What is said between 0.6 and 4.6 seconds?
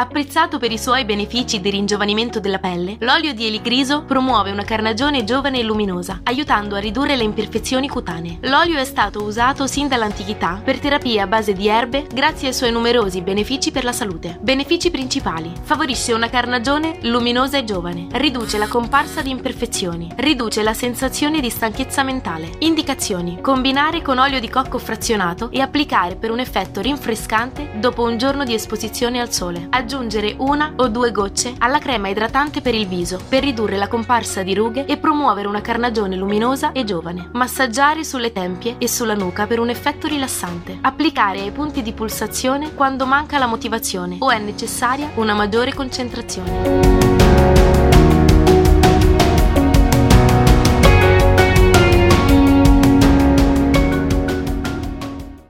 i suoi benefici di ringiovanimento della pelle, l'olio di eligriso promuove